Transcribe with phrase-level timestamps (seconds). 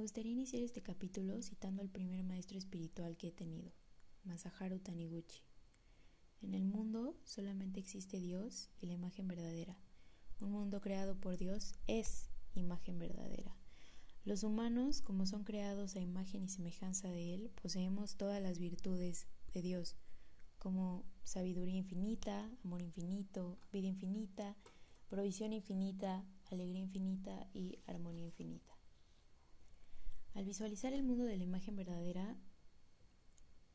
[0.00, 3.70] gustaría iniciar este capítulo citando al primer maestro espiritual que he tenido,
[4.24, 5.44] Masaharu Taniguchi.
[6.40, 9.78] En el mundo solamente existe Dios y la imagen verdadera.
[10.40, 13.54] Un mundo creado por Dios es imagen verdadera.
[14.24, 19.26] Los humanos, como son creados a imagen y semejanza de Él, poseemos todas las virtudes
[19.52, 19.96] de Dios,
[20.58, 24.56] como sabiduría infinita, amor infinito, vida infinita,
[25.08, 28.59] provisión infinita, alegría infinita y armonía infinita.
[30.34, 32.36] Al visualizar el mundo de la imagen verdadera,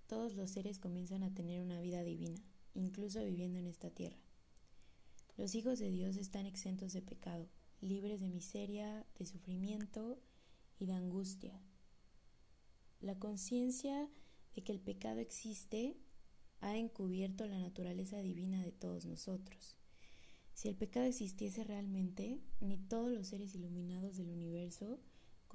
[0.08, 2.42] todos los seres comienzan a tener una vida divina,
[2.74, 4.18] incluso viviendo en esta tierra.
[5.38, 7.50] Los hijos de Dios están exentos de pecado,
[7.82, 10.18] libres de miseria, de sufrimiento
[10.80, 11.60] y de angustia.
[13.02, 14.10] La conciencia
[14.56, 15.98] de que el pecado existe
[16.62, 19.76] ha encubierto la naturaleza divina de todos nosotros.
[20.54, 25.02] Si el pecado existiese realmente, ni todos los seres iluminados del universo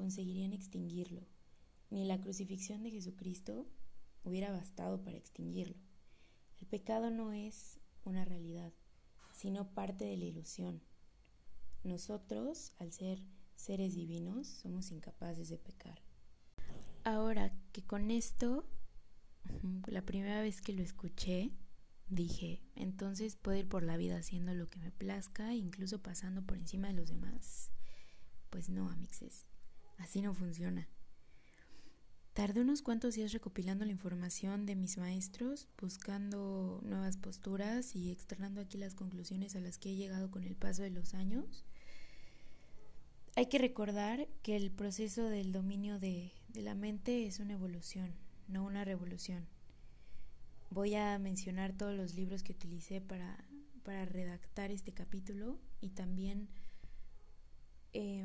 [0.01, 1.21] conseguirían extinguirlo,
[1.91, 3.67] ni la crucifixión de Jesucristo
[4.25, 5.77] hubiera bastado para extinguirlo.
[6.59, 8.73] El pecado no es una realidad,
[9.31, 10.81] sino parte de la ilusión.
[11.85, 13.23] Nosotros, al ser
[13.57, 16.01] seres divinos, somos incapaces de pecar.
[17.05, 18.65] Ahora que con esto,
[19.87, 21.51] la primera vez que lo escuché,
[22.09, 26.57] dije, entonces puedo ir por la vida haciendo lo que me plazca, incluso pasando por
[26.57, 27.71] encima de los demás.
[28.49, 29.47] Pues no, amixes,
[30.01, 30.89] Así no funciona.
[32.33, 38.61] Tardé unos cuantos días recopilando la información de mis maestros, buscando nuevas posturas y externando
[38.61, 41.65] aquí las conclusiones a las que he llegado con el paso de los años.
[43.37, 48.15] Hay que recordar que el proceso del dominio de, la mente es una evolución,
[48.49, 49.47] no una revolución.
[50.71, 53.37] Voy a mencionar todos los libros que utilicé para,
[53.85, 56.49] redactar este capítulo y también
[57.93, 58.25] eh,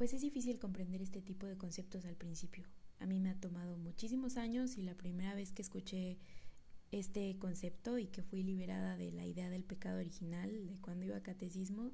[0.00, 2.64] pues es difícil comprender este tipo de conceptos al principio.
[3.00, 6.16] A mí me ha tomado muchísimos años y la primera vez que escuché
[6.90, 11.18] este concepto y que fui liberada de la idea del pecado original de cuando iba
[11.18, 11.90] a catecismo,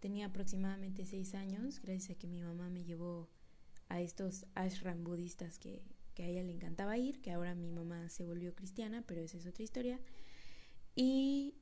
[0.00, 3.28] tenía aproximadamente seis años, gracias a que mi mamá me llevó
[3.88, 5.84] a estos ashram budistas que,
[6.18, 9.46] a ella le encantaba ir, que ahora mi mamá se volvió cristiana, pero esa es
[9.46, 10.00] otra historia.
[10.96, 11.54] Y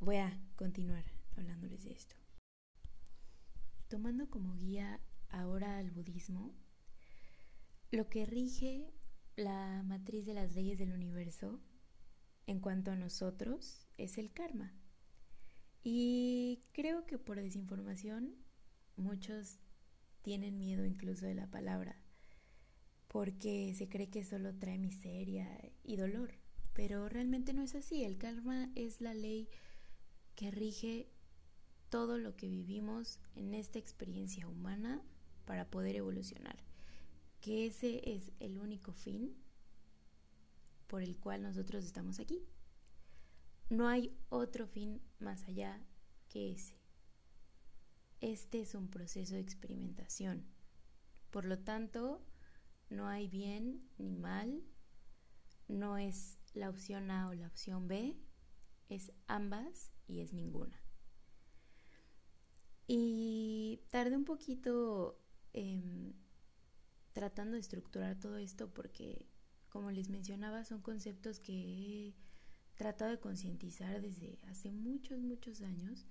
[0.00, 1.04] voy a continuar
[1.36, 2.17] hablándoles de esto.
[3.88, 5.00] Tomando como guía
[5.30, 6.54] ahora al budismo,
[7.90, 8.92] lo que rige
[9.34, 11.58] la matriz de las leyes del universo
[12.46, 14.74] en cuanto a nosotros es el karma.
[15.82, 18.34] Y creo que por desinformación
[18.96, 19.58] muchos
[20.20, 21.96] tienen miedo incluso de la palabra,
[23.06, 25.48] porque se cree que solo trae miseria
[25.82, 26.34] y dolor,
[26.74, 28.04] pero realmente no es así.
[28.04, 29.48] El karma es la ley
[30.34, 31.08] que rige
[31.90, 35.02] todo lo que vivimos en esta experiencia humana
[35.44, 36.56] para poder evolucionar.
[37.40, 39.36] Que ese es el único fin
[40.86, 42.42] por el cual nosotros estamos aquí.
[43.70, 45.80] No hay otro fin más allá
[46.28, 46.78] que ese.
[48.20, 50.46] Este es un proceso de experimentación.
[51.30, 52.24] Por lo tanto,
[52.90, 54.64] no hay bien ni mal,
[55.68, 58.18] no es la opción A o la opción B,
[58.88, 60.87] es ambas y es ninguna.
[62.88, 65.20] Y tardé un poquito
[67.12, 69.26] tratando de estructurar todo esto porque,
[69.68, 72.14] como les mencionaba, son conceptos que he
[72.76, 76.06] tratado de concientizar desde hace muchos, muchos años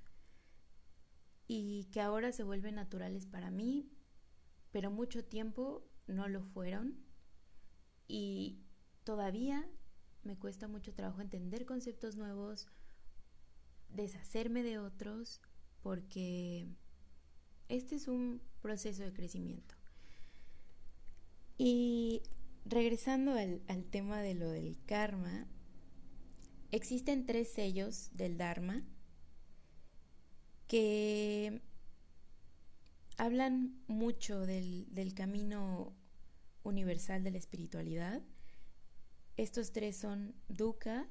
[1.47, 3.89] y que ahora se vuelven naturales para mí,
[4.71, 6.97] pero mucho tiempo no lo fueron
[8.07, 8.59] y
[9.03, 9.67] todavía
[10.23, 12.67] me cuesta mucho trabajo entender conceptos nuevos,
[13.89, 15.41] deshacerme de otros
[15.81, 16.67] porque
[17.69, 19.75] este es un proceso de crecimiento.
[21.57, 22.21] Y
[22.65, 25.47] regresando al, tema de lo del karma,
[26.71, 28.83] existen tres sellos del Dharma
[30.67, 31.61] que
[33.17, 35.95] hablan mucho del, del camino
[36.63, 38.21] universal de la espiritualidad.
[39.37, 41.07] Estos tres son Dukkha,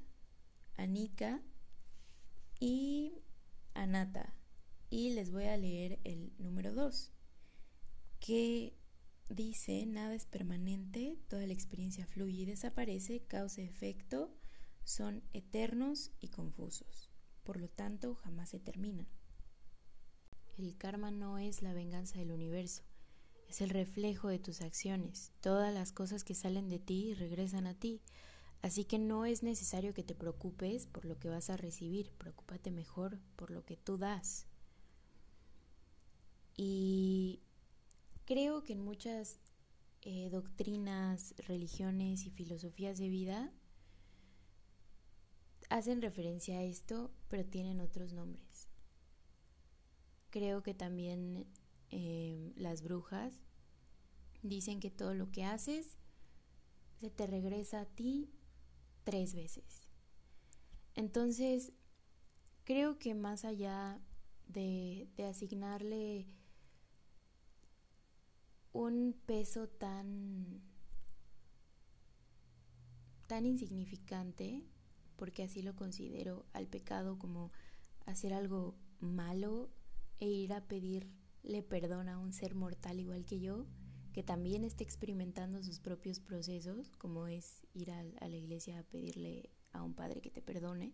[0.76, 1.40] Anika
[2.60, 3.22] y
[3.74, 4.35] Anatta
[4.90, 7.12] y les voy a leer el número 2,
[8.20, 8.76] que
[9.28, 14.34] dice, nada es permanente, toda la experiencia fluye y desaparece, causa-efecto,
[14.84, 17.10] son eternos y confusos,
[17.42, 19.08] por lo tanto jamás se terminan.
[20.58, 22.82] El karma no es la venganza del universo,
[23.48, 25.32] es el reflejo de tus acciones.
[25.40, 28.00] Todas las cosas que salen de ti regresan a ti.
[28.62, 32.70] Así que no es necesario que te preocupes por lo que vas a recibir, preocúpate
[32.70, 34.46] mejor por lo que tú das.
[36.56, 37.40] Y
[38.24, 39.38] creo que en muchas
[40.02, 43.52] eh, doctrinas, religiones y filosofías de vida
[45.68, 48.68] hacen referencia a esto, pero tienen otros nombres.
[50.30, 51.46] Creo que también
[51.90, 53.34] em, las brujas
[54.42, 55.96] dicen que todo lo que haces
[57.00, 58.30] se te regresa a ti
[59.04, 59.82] tres veces.
[60.94, 61.72] Entonces,
[62.64, 64.00] creo que más allá
[64.46, 66.26] de, de asignarle
[68.76, 70.60] un peso tan
[73.26, 74.62] tan insignificante
[75.16, 77.50] porque así lo considero al pecado como
[78.04, 79.70] hacer algo malo
[80.20, 83.66] e ir a pedirle perdón a un ser mortal igual que yo,
[84.12, 89.50] que también esté experimentando sus propios procesos, como es ir a la iglesia a pedirle
[89.72, 90.92] a un padre que te perdone.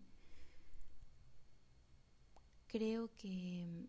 [2.67, 3.87] Creo que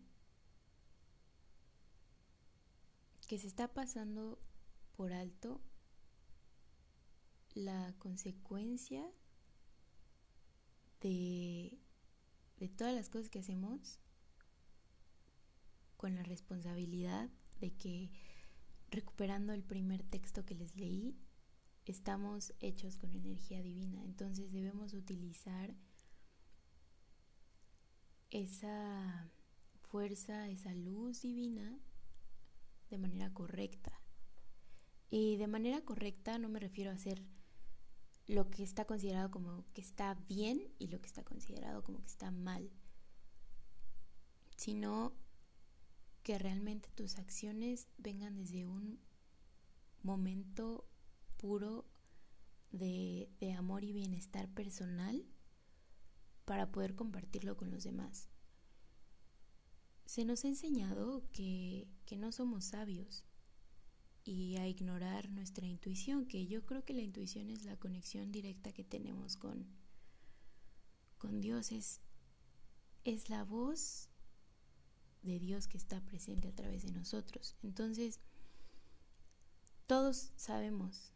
[3.25, 4.39] que se está pasando
[4.95, 5.61] por alto
[7.53, 9.09] la consecuencia
[11.01, 11.79] de,
[12.77, 13.99] todas las cosas que hacemos
[15.97, 17.29] con la responsabilidad
[17.59, 18.11] de que
[18.89, 21.17] recuperando el primer texto que les leí,
[21.85, 24.03] estamos hechos con energía divina.
[24.03, 25.75] Entonces debemos utilizar
[28.29, 29.31] esa
[29.81, 31.79] fuerza, esa luz divina
[32.89, 34.01] de manera correcta.
[35.09, 37.23] Y de manera correcta no me refiero a hacer
[38.27, 42.07] lo que está considerado como que está bien y lo que está considerado como que
[42.07, 42.71] está mal,
[44.57, 45.13] sino
[46.23, 48.99] que realmente tus acciones vengan desde un
[50.01, 50.89] momento
[51.37, 51.85] puro
[52.71, 55.23] de, de amor y bienestar personal
[56.45, 58.29] para poder compartirlo con los demás.
[60.05, 63.25] Se nos ha enseñado que, que no somos sabios,
[64.25, 68.73] y a ignorar nuestra intuición, que yo creo que la intuición es la conexión directa
[68.73, 69.67] que tenemos con,
[71.19, 72.01] con Dios, es,
[73.03, 74.09] es la voz
[75.21, 77.55] de Dios que está presente a través de nosotros.
[77.61, 78.19] Entonces,
[79.85, 81.13] todos sabemos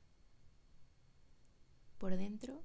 [1.98, 2.64] por dentro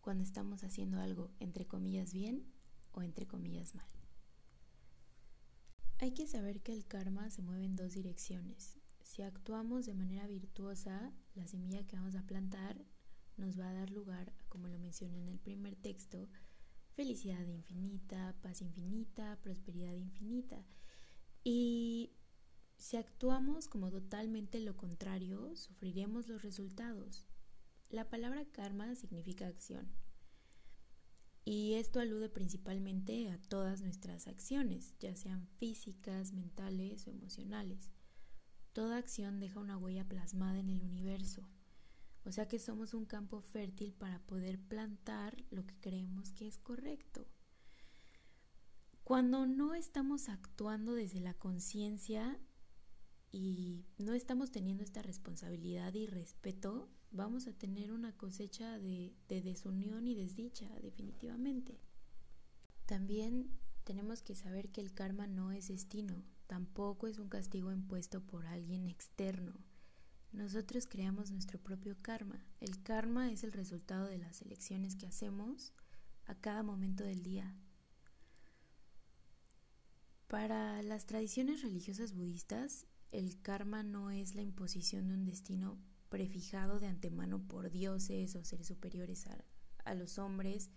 [0.00, 2.46] cuando estamos haciendo algo entre comillas bien
[2.92, 4.05] o entre comillas mal.
[5.98, 8.78] Hay que saber que el karma se mueve en dos direcciones.
[9.02, 12.84] Si actuamos de manera virtuosa, la semilla que vamos a plantar
[13.38, 16.28] nos va a dar lugar, como lo mencioné en el primer texto,
[16.92, 20.66] felicidad infinita, paz infinita, prosperidad infinita.
[21.42, 22.12] Y
[22.76, 27.26] si actuamos como totalmente lo contrario, sufriremos los resultados.
[27.88, 29.88] La palabra karma significa acción.
[31.76, 37.90] Esto alude principalmente a todas nuestras acciones, ya sean físicas, mentales o emocionales.
[38.72, 41.46] Toda acción deja una huella plasmada en el universo,
[42.24, 46.56] o sea que somos un campo fértil para poder plantar lo que creemos que es
[46.56, 47.28] correcto.
[49.04, 52.40] Cuando no estamos actuando desde la conciencia
[53.32, 59.42] y no estamos teniendo esta responsabilidad y respeto, vamos a tener una cosecha de, de
[59.42, 61.80] desunión y desdicha, definitivamente.
[62.86, 63.50] También
[63.84, 68.46] tenemos que saber que el karma no es destino, tampoco es un castigo impuesto por
[68.46, 69.54] alguien externo.
[70.32, 72.44] Nosotros creamos nuestro propio karma.
[72.60, 75.72] El karma es el resultado de las elecciones que hacemos
[76.26, 77.54] a cada momento del día.
[80.26, 86.78] Para las tradiciones religiosas budistas, el karma no es la imposición de un destino prefijado
[86.78, 89.44] de antemano por dioses o seres superiores a,
[89.84, 90.70] a los hombres,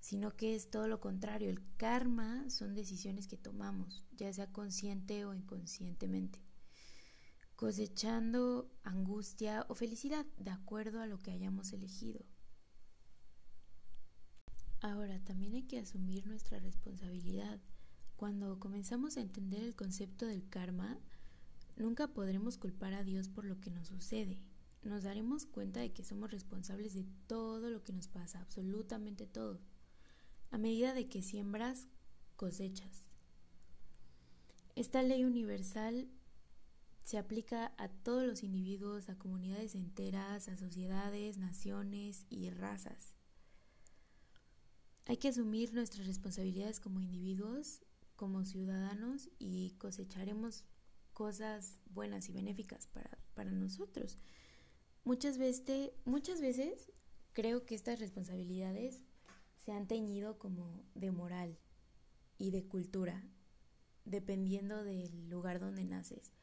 [0.00, 1.50] sino que es todo lo contrario.
[1.50, 6.40] El karma son decisiones que tomamos, ya sea consciente o inconscientemente,
[7.56, 12.24] cosechando angustia o felicidad de acuerdo a lo que hayamos elegido.
[14.80, 17.60] Ahora, también hay que asumir nuestra responsabilidad.
[18.16, 20.98] Cuando comenzamos a entender el concepto del karma,
[21.76, 24.40] nunca podremos culpar a Dios por lo que nos sucede.
[24.82, 29.60] Nos daremos cuenta de que somos responsables de todo lo que nos pasa, absolutamente todo
[30.50, 31.86] a medida de que siembras,
[32.36, 33.04] cosechas.
[34.76, 36.08] Esta ley universal
[37.04, 43.14] se aplica a todos los individuos, a comunidades enteras, a sociedades, naciones y razas.
[45.06, 47.82] Hay que asumir nuestras responsabilidades como individuos,
[48.14, 50.66] como ciudadanos y cosecharemos
[51.14, 54.18] cosas buenas y benéficas para, para nosotros.
[55.08, 56.92] Muchas veces,
[57.32, 59.06] creo que estas responsabilidades
[59.56, 61.56] se han teñido como de moral
[62.36, 63.24] y de cultura,
[64.04, 66.34] dependiendo del lugar donde naces.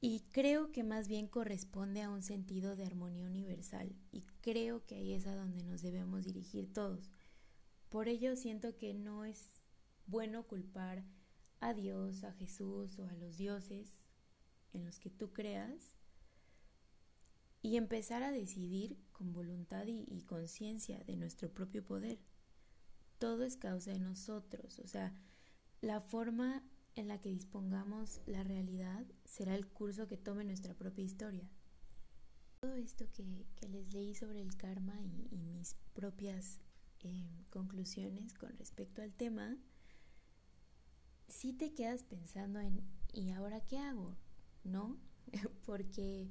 [0.00, 4.96] Y creo que más bien corresponde a un sentido de armonía universal y creo que
[4.96, 7.08] ahí es a donde nos debemos dirigir todos.
[7.88, 9.60] Por ello siento que no es
[10.08, 11.04] bueno culpar
[11.60, 14.02] a Dios, a Jesús o a los dioses
[14.72, 15.99] en los que tú creas
[17.62, 22.18] y empezar a decidir con voluntad y, conciencia de nuestro propio poder.
[23.18, 25.14] Todo es causa de nosotros, o sea,
[25.82, 26.62] la forma
[26.94, 31.48] en la que dispongamos la realidad será el curso que tome nuestra propia historia.
[32.60, 36.60] Todo esto que, les leí sobre el karma y, mis propias
[37.00, 39.56] eh, conclusiones con respecto al tema,
[41.28, 44.16] si te quedas pensando en ¿y ahora qué hago?
[44.64, 44.98] ¿No?
[45.66, 46.28] Porque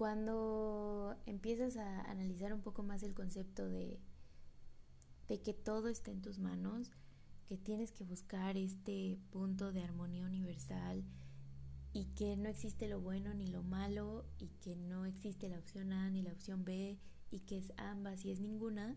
[0.00, 4.00] cuando empiezas a analizar un poco más el concepto de,
[5.28, 6.90] de que todo está en tus manos,
[7.44, 11.04] que tienes que buscar este punto de armonía universal
[11.92, 15.92] y que no existe lo bueno ni lo malo y que no existe la opción
[15.92, 16.98] A ni la opción B
[17.30, 18.96] y que es ambas y es ninguna,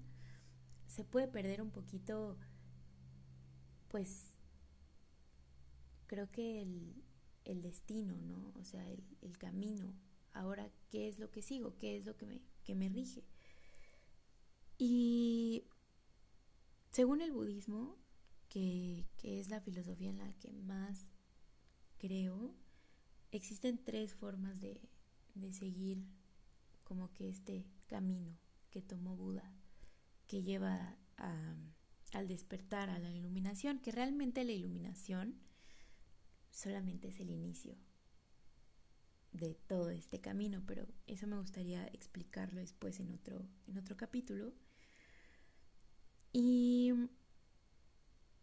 [0.87, 2.37] se puede perder un poquito,
[3.89, 4.37] pues
[6.07, 8.53] creo que el, destino, ¿no?
[8.57, 9.93] O sea, el, el camino
[10.33, 13.23] ahora qué es lo que sigo, qué es lo que me, que me rige.
[14.77, 15.63] Y
[16.91, 17.97] según el budismo,
[18.53, 21.11] que, es la filosofía en la que más
[21.97, 22.53] creo,
[23.31, 24.79] existen tres formas de,
[25.51, 26.05] seguir
[26.83, 28.37] como que este camino
[28.69, 29.51] que tomó Buda,
[30.27, 30.95] que lleva
[32.11, 35.39] al despertar, a la iluminación, que realmente la iluminación
[36.51, 37.75] solamente es el inicio,
[39.33, 44.53] de todo este camino, pero eso me gustaría explicarlo después en otro, en otro capítulo.
[46.31, 46.93] Y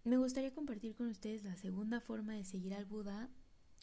[0.05, 3.31] me gustaría compartir con ustedes la segunda forma de seguir al Buda.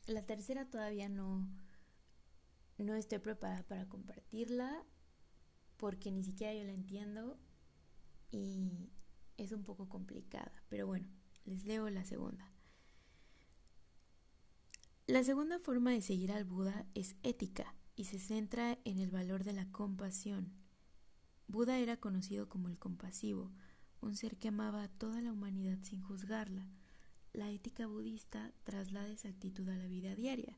[0.06, 1.50] La tercera todavía no,
[2.78, 4.86] no estoy preparada para compartirla
[5.78, 7.40] porque ni siquiera yo la entiendo
[8.32, 8.90] y
[9.38, 10.52] es un poco complicada.
[10.70, 11.08] Pero bueno,
[11.46, 12.52] les leo la segunda.
[15.08, 19.46] La segunda forma de seguir al Buda es ética y se centra en el valor
[19.46, 20.52] de la compasión.
[21.48, 23.54] Buda era conocido como el compasivo,
[24.02, 26.68] un ser que amaba a toda la humanidad sin juzgarla.
[27.32, 30.58] La ética budista traslada esa actitud a la vida diaria.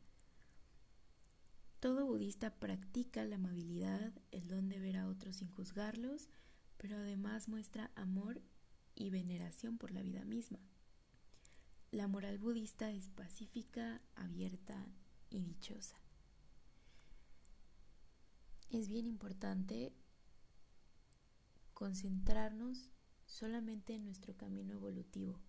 [1.80, 6.28] Todo budista practica la amabilidad, el don de ver a otros sin juzgarlos,
[6.78, 8.42] pero además muestra amor
[8.96, 10.60] y veneración por la vida misma.
[11.92, 14.86] La moral budista es pacífica, abierta
[15.32, 15.98] y dichosa.
[18.70, 19.92] Es bien importante
[21.74, 22.92] concentrarnos
[23.26, 25.40] solamente en nuestro camino evolutivo,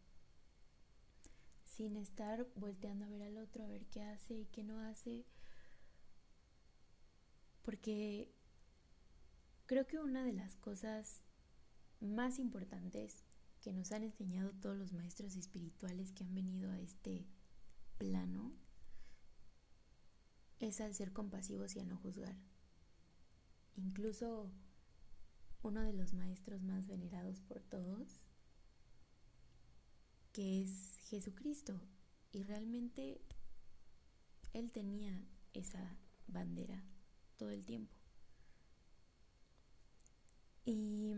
[1.64, 5.26] sin estar volteando a ver al otro, a ver qué hace y qué no hace,
[7.60, 8.32] porque
[9.66, 11.20] creo que una de las cosas
[12.00, 13.24] más importantes
[13.60, 17.26] que nos han enseñado todos los maestros espirituales que han venido a este
[17.98, 18.52] plano
[20.60, 22.36] es al ser compasivos y a no juzgar.
[23.76, 24.50] Incluso
[25.62, 28.20] uno de los maestros más venerados por todos,
[30.32, 31.80] que es Jesucristo,
[32.32, 33.20] y realmente
[34.52, 36.82] él tenía esa bandera
[37.36, 37.94] todo el tiempo.
[40.64, 41.14] Y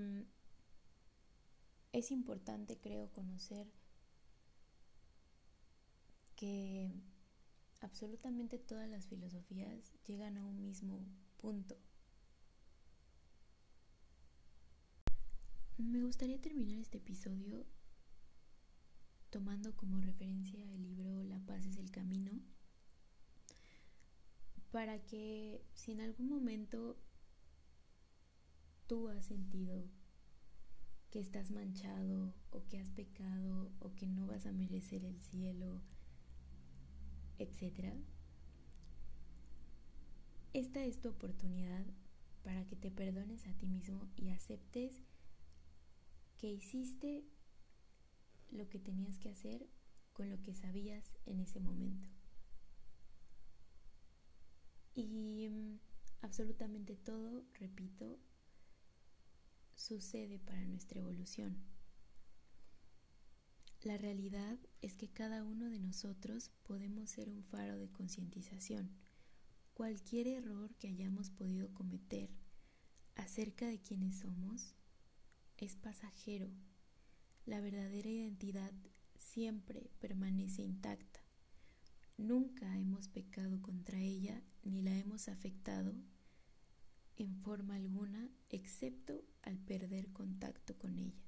[1.92, 3.66] es importante, creo, conocer
[6.36, 6.90] que
[7.80, 11.06] absolutamente todas las filosofías llegan a un mismo
[11.36, 11.76] punto.
[15.76, 17.66] Me gustaría terminar este episodio
[19.30, 22.40] tomando como referencia el libro La paz es el camino,
[24.70, 26.98] para que si en algún momento
[28.86, 29.84] tú has sentido
[31.12, 35.82] que estás manchado o que has pecado o que no vas a merecer el cielo,
[37.38, 37.94] etc.
[40.54, 41.84] Esta es tu oportunidad
[42.42, 45.04] para que te perdones a ti mismo y aceptes
[46.38, 47.24] que hiciste
[48.50, 49.68] lo que tenías que hacer
[50.14, 52.08] con lo que sabías en ese momento.
[54.94, 55.78] Y mm,
[56.22, 58.18] absolutamente todo, repito,
[59.82, 61.56] sucede para nuestra evolución.
[63.82, 68.90] La realidad es que cada uno de nosotros podemos ser un faro de concientización.
[69.74, 72.30] Cualquier error que hayamos podido cometer
[73.16, 74.76] acerca de quienes somos
[75.56, 76.48] es pasajero.
[77.44, 78.72] La verdadera identidad
[79.18, 81.20] siempre permanece intacta.
[82.16, 85.92] nunca hemos pecado contra ella ni la hemos afectado
[87.22, 91.22] en forma alguna excepto al perder contacto con ella.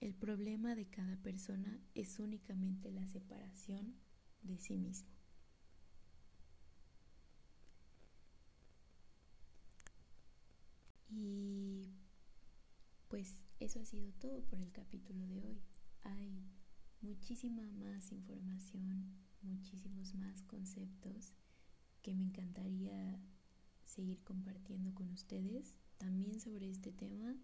[0.00, 3.94] El problema de cada persona es únicamente la separación
[4.42, 5.10] de sí mismo.
[11.08, 11.92] Y
[13.08, 15.62] pues eso ha sido todo por el capítulo de hoy.
[16.02, 16.42] Hay
[17.00, 19.04] muchísima más información,
[19.42, 21.34] muchísimos más conceptos
[22.02, 23.20] que me encantaría
[23.90, 27.36] seguir compartiendo con ustedes también sobre este tema,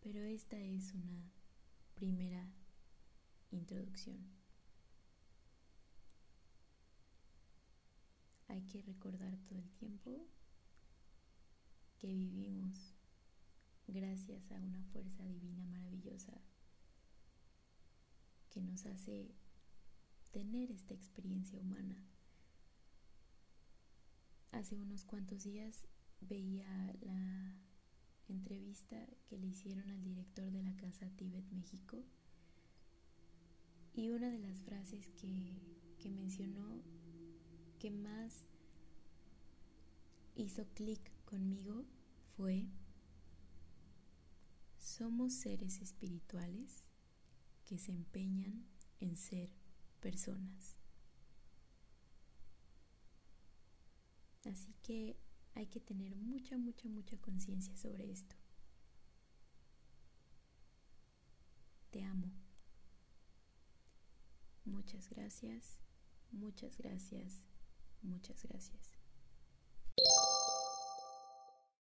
[0.00, 1.30] pero esta es una
[1.94, 2.50] primera
[3.50, 4.18] introducción.
[8.48, 10.26] Hay que recordar todo el tiempo
[11.98, 12.94] que vivimos
[13.86, 16.32] gracias a una fuerza divina maravillosa
[18.50, 19.34] que nos hace
[20.32, 21.96] tener esta experiencia humana.
[24.52, 25.86] Hace unos cuantos días
[26.20, 27.58] veía la
[28.28, 32.04] entrevista que le hicieron al director de la Casa Tibet México
[33.94, 35.58] y una de las frases que,
[35.98, 36.82] que mencionó
[37.78, 38.46] que más
[40.36, 41.84] hizo clic conmigo
[42.36, 42.68] fue
[44.78, 46.84] somos seres espirituales
[47.64, 48.66] que se empeñan
[49.00, 49.50] en ser
[50.00, 50.81] personas.
[54.44, 55.16] Así que
[55.54, 58.36] hay que tener mucha, mucha, mucha conciencia sobre esto.
[61.90, 62.32] Te amo.
[64.64, 65.78] Muchas gracias,
[66.30, 67.42] muchas gracias,
[68.02, 68.91] muchas gracias.